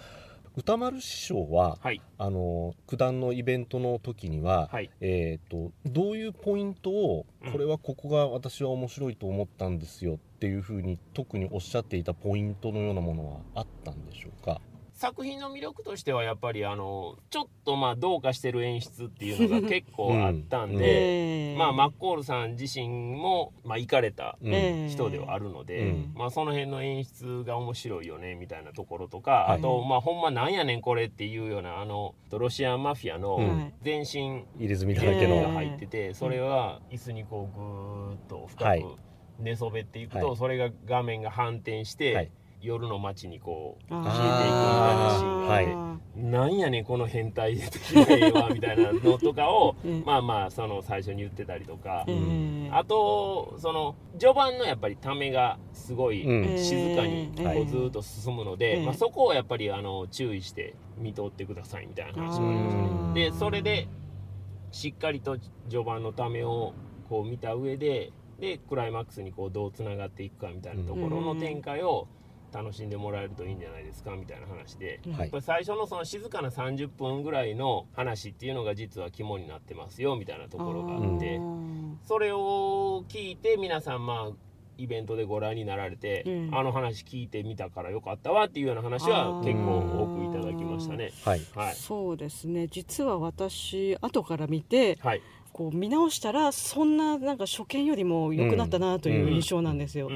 [0.55, 2.01] 歌丸師匠ははい。
[2.17, 4.89] あの九段のイベントの時には、はい。
[4.99, 7.51] えー、とどういうポイントをうん。
[7.51, 14.59] これはここが私は面白いと思ったんですよっていうふうに特におっしゃっていたポイントのようなものはあったんでしょうか
[14.99, 20.77] 作品の魅力としてはやっぱりあのちょっとまあどうかしてる演出っていうのが 結構あったんうん。
[20.77, 24.37] で、えーまあマッコールさん自身もまあ行かれた
[24.89, 26.11] 人ではあるので、うん。
[26.15, 29.59] まあその辺の演出が面白いよねみたいなところとか、はい。
[29.59, 33.73] あとまあほんまなんやねんこれっていうようなあのロシアンマフィアのうん。
[33.81, 38.81] 全身入れ墨だらけの、えが入ってて、それは椅子にこうぐーっとはい。
[38.81, 38.99] 深く
[39.39, 40.35] 寝そべっていくと、はい。
[40.35, 42.31] それが画面が反転して、はい
[42.61, 50.03] 夜の街にこう消えていくみたいなシーンがあって、なんやねんこの変態的な絵はみたいなのとかを うん。
[50.05, 56.57] まあまあその最初に言ってたりとか、えーあとその序盤のやっぱりためがすごいうん。
[56.57, 62.81] 静かにえーこうずーっと進むので、えーまあ、そこをやっぱりあの注意して見とってくださいみたいな話もありました
[63.13, 63.13] ね。
[63.13, 63.87] でそれで
[64.71, 65.37] しっかりと
[65.69, 66.73] 序盤のためを
[67.09, 72.07] こう見た上ででクライマックスにこうどうつながっていくかみたいなところの展開を
[72.51, 74.99] 楽しんでもらえるといいんじゃないですかみたいな話で。
[75.05, 75.11] うん。
[75.13, 75.21] はい。
[75.21, 81.39] やっぱり最初のその静かな30分ぐらいの話っていうのが実は肝になってますよみたいなところがあって
[82.05, 86.49] それを聞いて皆さんまあイベントでご覧になられて、うん。
[86.57, 91.11] あの話聞いてみたからよかったわっていうような話は結構多くいただきましたね。
[91.25, 91.41] はい。
[91.53, 92.67] はい、そうですね。
[92.67, 95.21] 実は私後から見てはい
[95.53, 100.09] こう見直したらそんななんか初見よりも良くなったなという印象なんですよ。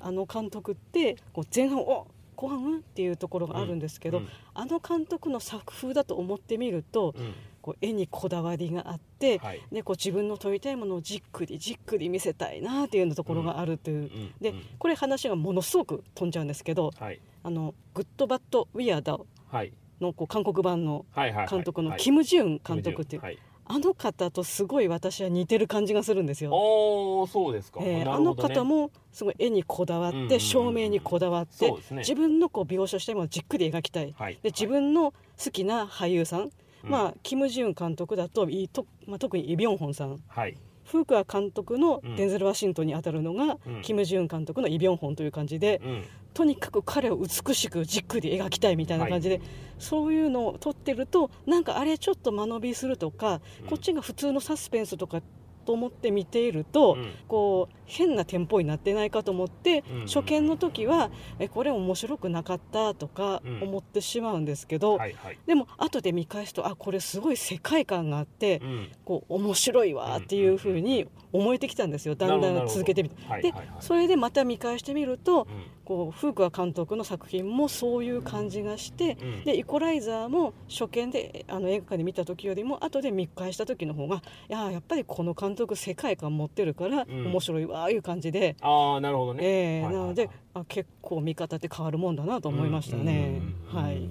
[0.00, 2.06] あの監督ってこう前半お
[2.36, 14.10] 後半うんっていうところがあるんですけど、うんあの監督の作風だと思ってみるとうんこう絵にこだわりがあって、はいでこう自分の撮りたいものをじっくりじっくり見せたいなっていうようなところがあるという、
[14.40, 21.06] でこれ話がものすごく飛んじゃうんですけどはい「あの Good Bad Weird あはいのこう韓国版の
[21.48, 26.50] 監督のキム・ジュン監督っていう、はい、あの方とすごい私は似てる感じがするんですよ。
[26.52, 30.40] おおそうですか、えーあの方もすごい絵にこだわって、うんうんうんうん。
[30.40, 31.78] 照明にこだわって、ね。
[31.98, 34.34] 自分のこう描写したいものをじっくり描きたい、はい。
[34.42, 36.50] で自分の好きな俳優さん、うん。
[36.82, 40.20] まあ、キム・ジュン監督だとイと、まあ、特にイ・ビョンホンさん。
[40.26, 40.56] はい。
[40.84, 42.16] フークア監督のうん。
[42.16, 43.82] デンゼル・ワシントンに当たるのが、うん。
[43.82, 49.40] キム・ジュン監督のイ・ビョンホンという感じで、うんとにかく彼を美しくじっくり描きたいみたいな感じで、
[49.78, 53.68] そういうのを撮ってるとなんかあれちょっと間延びするとか、うん。
[53.68, 55.22] こっちが普通のサスペンスとか
[55.64, 57.12] と思って見ていると、うん。
[57.28, 60.06] こう変なテンポになってないかと思って、うん。
[60.06, 63.62] 初見の時はえこれ面白くなかったとかうん。
[63.62, 65.38] 思ってしまうんですけど、はいはい。
[65.46, 68.88] でも後で見返すとあこれすごい世界観があって、うん。
[69.04, 72.14] こう面白いわっていうふうに思えてきたんですよ。
[72.14, 73.16] だんだん続けてみて。
[73.16, 73.66] ではいはいはい。
[73.80, 75.46] それでまた見返してみるとうん。
[75.84, 79.44] こうフークア監督の作品もそういう感じがして、うん。
[79.44, 87.26] でイコライザーも初見であの映画館で見た時よりも後で見返した時の方がいややっぱりこの監督世界観持ってるからうん。
[87.26, 90.02] 面白いわあいう感じで、ああなるほどね、えーはいはいはい。
[90.02, 93.42] なのであ結構見方って変わるもんだなと思いましたね。
[93.72, 93.80] うん。
[93.82, 94.08] はい、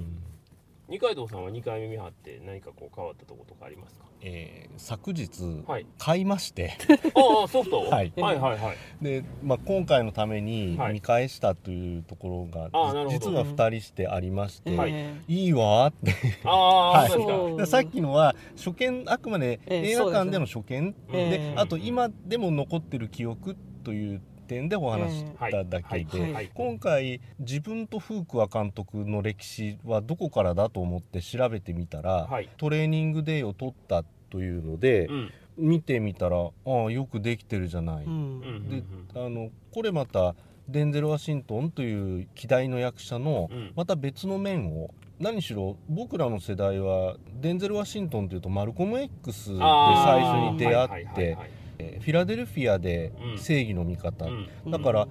[0.93, 4.05] 二階堂さんは2回目見張って何かこう変わったとことかありますか？
[4.21, 5.29] えー昨日
[5.67, 5.87] はい。
[5.97, 6.73] 買いまして、
[7.15, 8.13] ああソフト、 はい。
[8.15, 8.77] はいはいはい。
[9.03, 10.93] で、まあ、今回のためにはい。
[10.93, 13.25] 見返したというところが、あーなるほど。
[13.25, 14.91] 実は2人してありまして、はい。
[14.93, 16.13] えいいわーって。
[16.43, 17.09] ああ、はい。
[17.09, 17.33] そうですか。
[17.37, 20.95] そうでさっきのは初見あくまでええ映画館での初見。
[21.11, 32.49] えで,、えあと今でも残ってる記憶という点でお話ししただけで、今回自分とフークア監督の歴史はどこからだと思って調べてみたら、はい。
[32.57, 35.31] トレーニングデーを取ったというので、うん。
[35.55, 38.11] 見てみたらああよくできてるじゃない、うん。
[38.11, 40.35] うんであのこれまた
[40.67, 43.71] デンゼル・ワシントンという希代の役者のうん。
[43.75, 51.37] また別の面を何しろ僕らの世代はデンゼル・ワシントンというとマルコム X で最初に出会って
[51.79, 53.37] えーフィラデルフィアでうん。
[53.37, 54.29] 正義の味方、う
[54.67, 54.71] ん。
[54.71, 55.07] だから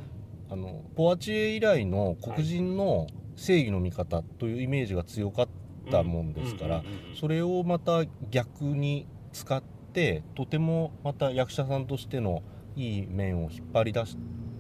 [0.51, 5.48] あのポアチエ以来の黒人の正義の味方というイメージが強かっ
[5.90, 6.87] たもんですから、うん。
[6.87, 6.92] うん。
[6.92, 7.11] うん。
[7.11, 7.16] うん。
[7.16, 12.42] それをまた逆に使ってとてもまた役者さんとしての
[12.77, 14.16] いい面を引っ張り出し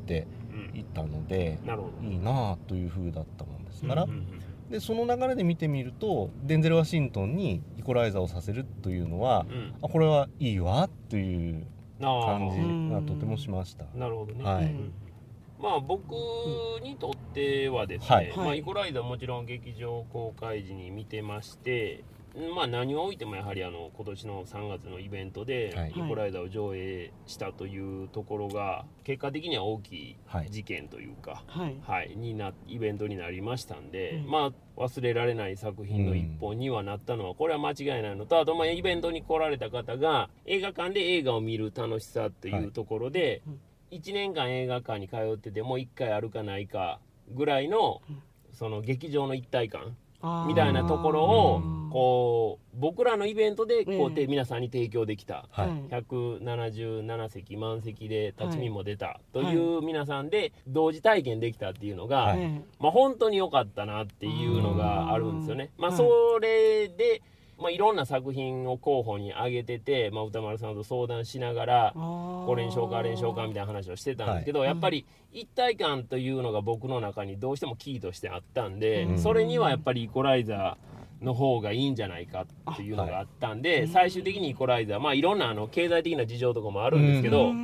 [0.06, 0.26] て
[0.72, 0.78] うん。
[0.78, 2.08] いったのでなるほど。
[2.08, 4.26] いいなあという風だったもんですから、うんうんうん。
[4.70, 9.74] でその流れで見てみるとデンゼル・ワシントンにイコライザーをさせるというのは、うん。
[9.82, 11.66] あこれはいいわという
[12.06, 13.84] 感じがとてもしました。
[13.94, 14.64] なるほどね、はい。
[14.64, 14.92] うん。
[15.60, 16.12] まあ僕
[16.82, 18.32] にとってはですね、はい。
[18.36, 22.04] まあ、はいイコライザーもちろん劇場公開時に見てまして
[22.54, 25.90] まあ何をおいてもやはりあの今年の3月のイベントではい。
[25.90, 30.50] イコライザーを上映したというところが結果的には大きいはい。
[30.50, 31.76] 事件というか、はい。
[31.82, 34.30] はい、になイベントになりましたんで、うん。
[34.30, 43.60] まあ忘れられない作品の一本にはなったのはこれは間違いないのとあとまあイベントに来られた方が映画館で映画を見る楽しさっていうところで、うん。
[43.90, 46.98] 1年間映画館に通ってても1回あるかないか
[47.30, 48.22] ぐらいのうん。
[48.52, 49.96] その劇場の一体感
[50.46, 51.82] みたいなところをうん。
[51.92, 55.46] こう僕らのイベントでこう皆さんに提供できた。
[55.50, 55.68] はい。
[55.94, 59.54] 177席満席で辰巳も出たとはい。
[59.54, 62.40] いう皆さんで同時体験できたっていうのが、はい。
[62.40, 65.70] えまあ、本当に良かったなっていうのがあるんですよね。
[65.76, 65.98] まあ、はい。
[65.98, 67.20] それで、
[67.62, 74.68] まあ、いろんな作品を候補に挙げてて、まあ、歌丸さんと相談しながらえここれにしようかあれにしようかみたいな話をしてたんですけど、はい。
[74.68, 79.18] やっぱり一体感というのが僕の中にどうしてもキーとしてあったんで、うん。
[79.18, 87.54] それにはやっぱりイコライザーの方がいいんじゃないかっていうのがあったんで、はい最終的にイコライザーまあいろんなあの経済的な事情とかもあるんですけど、イコ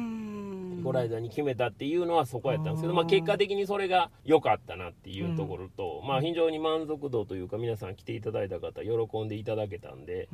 [0.93, 10.29] ライザーに決めたっていうのはそこやったんですけど、まあ、結果的にそれが良かったなっていうところと、まあ、非常に満足度というか皆さん来ていただいた方喜んでいただけたんで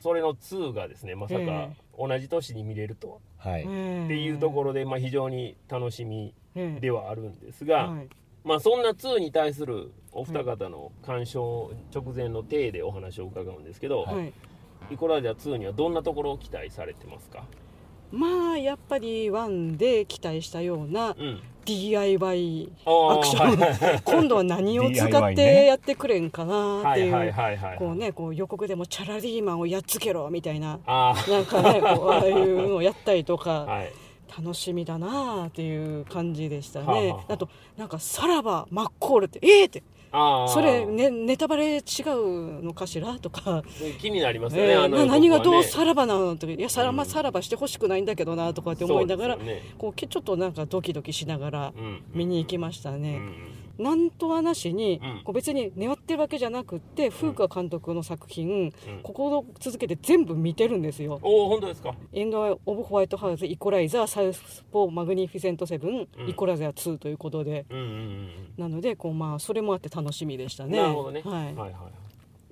[0.00, 3.18] それの2がですねまさかえ同じ年に見れるとは。
[3.38, 7.94] はい、っていうところで、まあ、非常に楽しみろではあるんですが、
[8.44, 14.32] まあ、そんな2に対するお二方の鑑賞直前の体でお話を伺うんですけど、はいはい。
[14.90, 17.44] イコライザー2にはどんなところを期待されてますか、
[18.12, 24.00] まあやっぱり1で期待したようなうん、DIY あーアクション。
[24.04, 27.34] 今度は何を使っねてやってくれんかなっていう
[27.78, 33.92] こうねこう予告でもチャラリーマンをやっつけろみたいなあなんかねこうああいうのをやったりとあか はい。
[34.38, 36.86] 楽しみだなっていう感じでしたね。
[36.86, 37.32] はあはあはあ。
[37.32, 43.18] あとなんかさらばマッコールってええってあーそれ、ね、ネタバレ違うのかしら？
[43.20, 43.62] とか、
[44.00, 49.62] 気になりますよね、えーあのな何がどうさらばなのとかいやさら,、まさらばしてほしくないんだけどなとかって思いながら、そうね。
[49.78, 52.02] こうけちょっとなんかドキドキしながらうん。
[52.12, 53.18] 見に行きましたうね。
[53.18, 53.34] ん
[53.80, 55.22] なんとはなしに、うん。
[55.24, 58.72] こう別に願ってるわけじゃなくって風川監督の作品、うん。
[59.02, 61.18] ここを続けて全部見てるんですよ。
[61.22, 61.94] おお本当ですか？
[62.12, 66.28] エンド・オブ・ホワイトハウス、イコライザー、サウスポー・マグニフィセント・セブン、うん。
[66.28, 67.66] イコライザー2ということで、
[68.56, 70.78] なのでこう、まあ、それもあって楽しみでしたね。
[70.78, 71.44] なるほどね、はい。
[71.46, 71.74] はいはい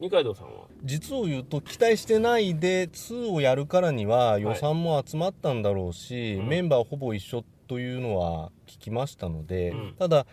[0.01, 0.53] 二階堂さんは？
[0.85, 6.47] 実を言うと期待してないで2をやるからには予算も集まったんだろうし、うん。
[6.47, 9.95] メンバーほぼ一緒というのは聞きましたので、うん。
[9.99, 10.25] ただ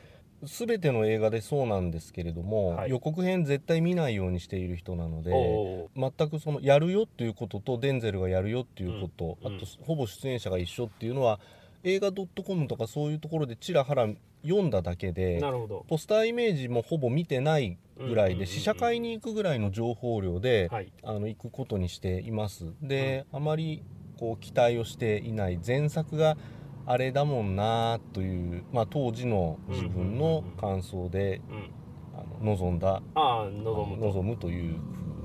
[0.43, 2.89] 全ての映画でそうなんですけれども、はい。
[2.91, 9.55] 予告編絶対見ないようにしている人なのでおー全くそのやるよっていうこととデンゼルがやるよっていうこと、うん。
[9.55, 11.39] あとほぼ出演者が一緒っていうのは
[11.83, 14.07] 映画 .com とかそういうところでちらはら
[14.43, 15.85] 読んだだけでなるほど。
[15.87, 18.39] ポスターイメージもほぼ見てないぐらいうんうんうんうん。
[18.39, 20.91] で試写会に行くぐらいの情報量で、はい。
[21.03, 22.65] あの行くことにしています。
[22.81, 23.83] で、あまり
[24.19, 26.37] こう期待をしていない前作が
[26.85, 31.71] あれだもんなという、まあ、当時の自分の感想でうん
[32.17, 34.05] あの望んだああ望むと。
[34.05, 34.79] 望むという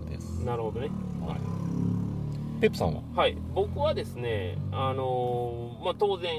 [0.04, 0.44] 風です。
[0.44, 0.88] なるほどね。
[1.20, 2.60] はい。
[2.60, 3.02] ペップさんは？
[3.14, 6.30] はい、僕はですね、あのーまあ、当然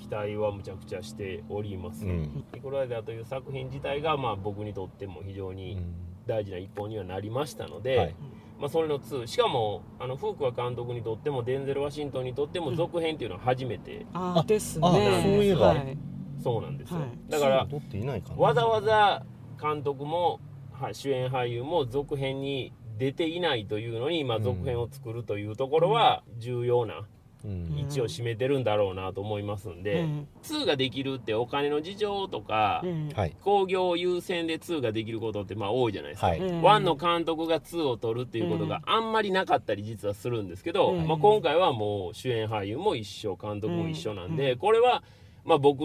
[0.00, 2.44] 期待はむちゃくちゃしております、うん。
[2.56, 5.94] イコライザーという作品自体が、まあ、僕にとっても非常うにん。
[6.26, 8.14] 大事な一本にはなりましたので、はい
[8.58, 14.88] まあ、それの2しかもあのフークは監督にとってもデンゼル・ワシントンにとっても続編っていうのは初めて、ああですね。
[14.88, 15.68] あそういえば。
[15.68, 15.98] はい。
[16.42, 17.08] そうなんですよ、はい。
[17.28, 18.36] だから撮っていないかな。
[18.36, 19.24] わざわざ
[19.60, 20.40] 監督も、
[20.72, 27.06] はい、主演俳優も続編に出ていないというのに、まあ、続編を作るというところは重要な
[27.44, 27.78] うん。
[27.78, 30.28] 位置を占めてるんだろうなと思いますんで、うん。
[30.42, 33.10] 2ができるってお金の事情とか、うん。
[33.14, 33.36] はい。
[33.42, 36.28] 興行優先で2ができることってまあ多いじゃないですか。
[36.28, 36.38] はい。
[36.38, 36.62] うん。
[36.62, 41.06] 1の監督が2を取るっていうことがあんまりなかったり実はするんですけど、うん。
[41.06, 44.58] まあ、今回はもう主演俳優も一緒監督も一緒なんで、うん。
[44.58, 45.02] これは
[45.44, 45.82] まあ僕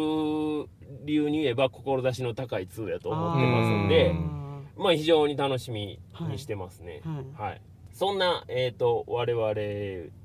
[1.05, 7.01] 流に言えば志の高い2やと思ってますんでうまあ非常に楽しみにしてますね。
[7.37, 7.49] はい。
[7.49, 7.61] はい、
[7.93, 9.45] そんな、えー、と我々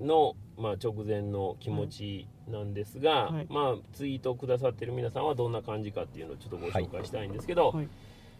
[0.01, 3.47] の、まあ、直前の気持ちなんですが、はい。
[3.49, 7.89] まあ、ツイートくださってる皆さんはどんな感じかっていうのをちょっとご紹介したいんですけど、はい。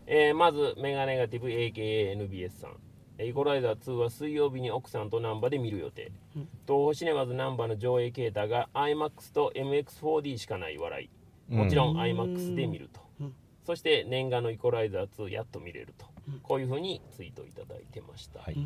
[0.07, 2.77] えーまずメガネガティブ AKANBS さん。
[3.19, 11.11] えイコライザー2は水曜日に奥さんと難波で見る予定、東宝シネマズ難波の上映形態が iMAX と MX4D しかない笑
[11.51, 11.55] い。
[11.55, 13.35] もちろん iMAX で見ると、うん。
[13.65, 16.07] そして念願のイコライザー2やっと見れると、
[16.45, 18.57] こういうふうにツイートいただいてました、はい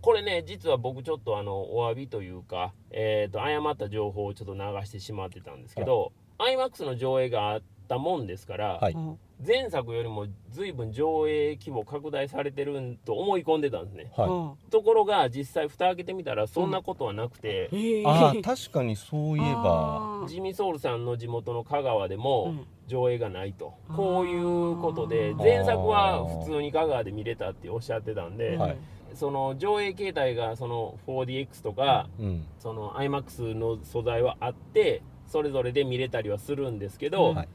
[0.00, 8.92] これね実は僕ちょっとあのお詫びというか、えー、と誤った情報をちょっと流してしまってたんですけど iMAX の上映があったもんですから、はい。
[8.94, 9.18] うん。
[9.46, 14.12] 前作よりも随分上映規模拡大されてるんと思い込んでたんですね。
[14.14, 20.24] はところが実際蓋開けてみたらそんなことはなくて、いいあー確かにそういえば。
[20.28, 22.66] ジミー・ソウルさんの地元の香川でもうん。
[22.86, 28.76] 上映がないと、こういうことで前作は普通に香川で見れたっておっしゃってたんで、はい
[29.14, 32.46] その上映形態がその 4DX とか、うん。
[32.58, 37.48] その iMAX の素材はあってそれぞれで見れたりはするんですけど、はい。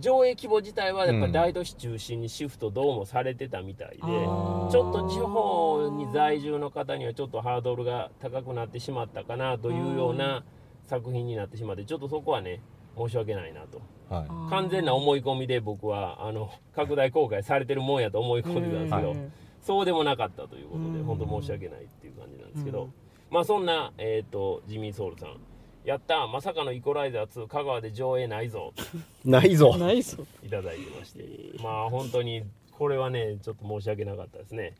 [0.00, 4.70] 上映規模自体はやっぱうん大都市中心にシフトどうもされてたみたいで、あー。
[4.70, 10.44] ちょっと地方に在住の方にはちょっとハードルが高くなってしまったかなというような
[10.84, 12.60] 作品になってしまってちょっとそこはね
[12.96, 13.82] 申し訳ないなと。
[14.08, 14.28] はい。
[14.50, 21.04] 完全な思い込みで僕はあの拡大公開されてるもんやと思い込んでたんですけど、うんそうでもなかったということでうん。
[21.04, 22.92] 本当申し訳ないっていう感じなんですけど、うん。
[23.30, 25.36] まあそんな、えー、とジミー・ソウルさん
[25.84, 28.72] やったまさかのイコライザー2香川で上映ないぞ
[29.24, 29.76] ないぞ。
[29.78, 30.24] ないぞ。
[30.44, 31.24] いただいてまして
[31.62, 34.74] まあ本当にこれはねちょっと申し訳なかったですね。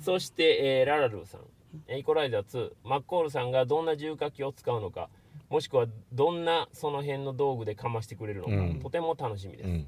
[0.00, 1.40] そして、えーララルーさん
[1.88, 5.08] えーイコライザー2マッコールさんがどんな重火器を使うのか
[5.48, 8.80] もしくはどんなその辺の道具でかましてくれるのか、うん。
[8.80, 9.86] とても楽しみです、うん。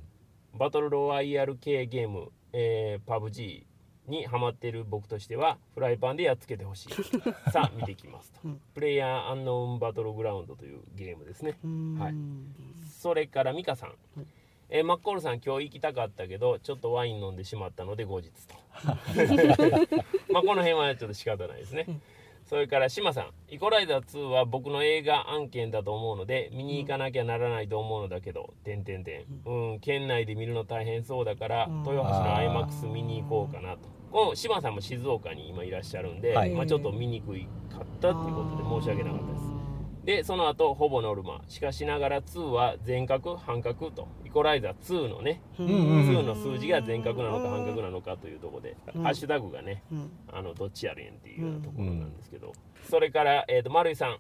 [0.55, 3.65] バトルロワイヤル系ゲーム、えー、PUBG
[4.09, 6.91] にハマっている僕としてはフライパンでやっつけてほしい。
[7.51, 8.61] さあ見てきますと、うん。
[8.75, 11.59] プレイヤーアンノーンバトルグラウンドというゲームですね。
[11.65, 11.99] うん。
[11.99, 12.15] はい。
[12.91, 13.95] それからミカさん、
[14.71, 18.55] えーマッコールさん今日行きたかったけどちょっとワイン飲んでしまったので後日と。
[20.33, 21.87] まあこの辺はちょっと仕方ないですね、
[22.49, 29.49] それから島さん「イコライザー2」は僕の映画案件だと思うので見に行かなきゃならないと思うのだけど、てんてんてん。
[29.49, 31.79] うん県内で見るの大変そうだから、うん。
[31.81, 33.81] 豊橋の IMAX 見に行こうかなと。
[34.11, 36.51] この島さんも静岡に今いらっしゃるんで、はい。
[36.51, 39.48] まあ、ちょっと見にくいかったっていうことで申し訳なかったです
[40.09, 41.43] でその後ほぼノルマ。
[41.49, 44.09] しかしながら2は全角半角と。
[44.25, 45.67] イコライザー2のね、うん。
[45.67, 49.03] うん2の数字が全角なのか半角なのかというところで、うん。
[49.03, 50.11] ハッシュタグがねうん。
[50.33, 52.55] あのどっちやねんっていうようなところなんですけど、
[52.89, 54.19] それから、えー、と丸井さん、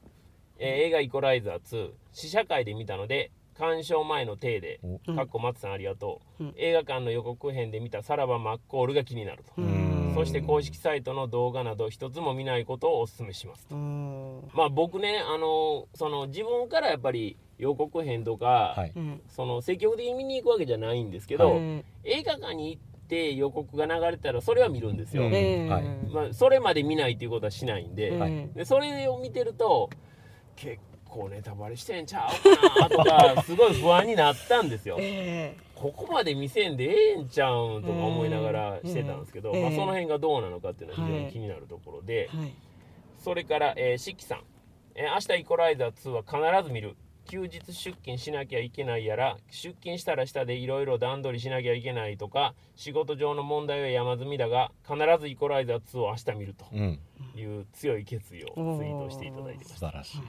[0.58, 6.54] えー映画「イコライザー2」試写会で見たので鑑賞前の体でお「かっこ松さんありがとう、うん。
[6.58, 13.66] 映画館の予告編で見たさらばマッコールが気になると、うんそして公式サイトの動画など一つも見ないことをお勧めします。
[13.70, 14.42] うん。
[14.54, 18.92] まあ僕ねあのその自分からやっぱり予告編とか、はい。
[18.94, 19.20] うん。
[19.28, 26.12] その積極的に見に行くわけじゃないんですけど、え映画館に行って予告が流れたらそれは見るんですよ、はい。
[26.12, 28.48] まあ、それまで見ないっていうことはしないんで,、はい。
[28.54, 29.90] でそれを見てると
[30.56, 34.96] 結構ネタバレしてんちゃうかなとか すごい不安になったんですよ。
[35.00, 42.54] えここまで見せんでええんちゃうんとか思いながらしてたんですけど、ええまあ、その辺がどうなのかっていうのは非常に気になるところで、ーはい。
[43.18, 44.42] それから、えー、しっきさん、
[44.96, 46.96] えー明日イコライザー2は必ず見る。
[47.28, 56.98] 休日出勤しなきゃいけないやら、出勤したら下でいろいろ段取りしなきゃいけないとか、仕事上の問題は山積みだが、必ずイコライザー2を明日見るとうん。
[57.36, 59.74] いう強い決意をツイートしていただいてました。
[59.74, 60.20] 素晴らしい。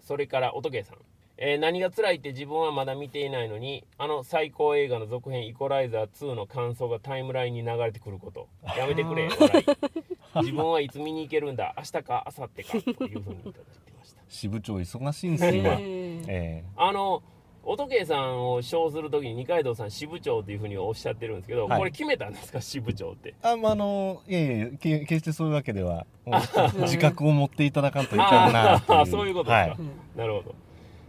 [0.00, 0.98] それから、おとけさん。
[1.40, 8.48] えー何が辛いって自分はまだ見ていないのに、あの最高映画の続編イコライザー2の感想がタイムラインに流れてくること。
[8.76, 10.40] やめてくれ、笑い。
[10.42, 14.22] 自分はいつ見に行けるんだ、明日か明後日か、というふうにいただいてました。
[14.28, 17.22] 支部長忙しいんです今えーえあの、
[17.62, 23.28] おとけさんを称するときに二階堂さん支部長というふうにおっしゃってるんですけど、はいこれ決めたんですか、支部長って？
[23.28, 26.04] えあまああのいやいやけ決してそういうわけでは
[26.80, 29.70] 自覚を持っていただかんといかんなっていう あーそういうことですか。
[29.70, 29.76] はい
[30.18, 30.54] なるほど。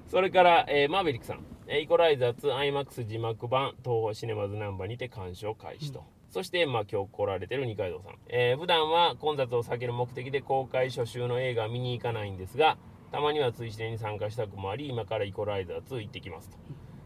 [0.09, 6.03] それから、えーマーベリックさん、えーイコライザー2 IMAX 字幕版東宝シネマズナンバーにて鑑賞開始と。
[6.31, 12.77] そして、まあ、今日来られてる二階堂さん、えー普段は混雑を避ける目的で公開初週の映画は見に行かないんですが
[13.11, 16.57] たまには追試練に参加したくもあり今からイコライザー2行ってきますと。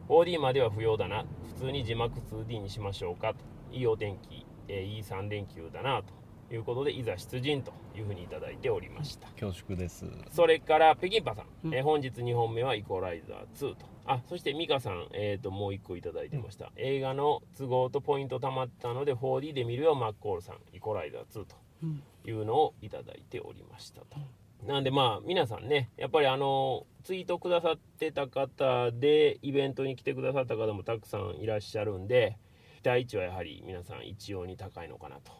[0.07, 1.25] 4D までは不要だな。
[1.57, 3.39] 普通に字幕 2D にしましょうかと。
[3.75, 6.55] いいお天気、えーいい3連休だなと。
[6.55, 9.27] いうことでいざ出陣というふうにいただいておりました。
[9.39, 10.05] 恐縮です。
[10.31, 11.73] それから北京パさん、うん。
[11.73, 13.85] えー本日2本目はイコライザー2と。
[14.05, 20.57] あそして美香さん、えー、ともう1個いただいてました、映画の都合とポイントたまったので 4D で見るよマッコールさん。
[20.75, 22.03] イコライザー2とうん。
[22.25, 24.17] いうのをいただいておりましたと。
[24.65, 32.37] なんでまあ皆さんねやっぱりあのツイートくださってた方でイベントに来てくださった方もたくさんいらっしゃるんで
[32.81, 35.33] 期待値はやはり皆さん一様に高いのかなと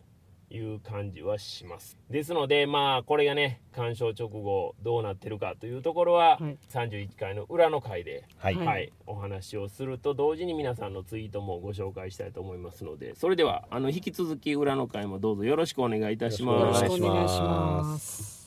[0.53, 1.97] いう感じはします。
[2.09, 6.57] ですのでまあこれがね鑑賞直後どうなってるかというところは、はい。
[6.71, 8.65] 31回の裏の回ではい、はい。
[8.65, 16.83] はい、お話をすると同時に皆さんのツイートもご紹介したいと思いますのでそれではあの引き続き裏の回もどうぞよろしくお願いいたします。
[16.83, 18.42] よろしお願いしくお願いしまます